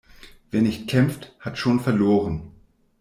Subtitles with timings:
[0.49, 2.49] Wer nicht kämpft, hat schon verloren.